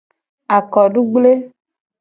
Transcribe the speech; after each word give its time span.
Akodugble. 0.57 1.31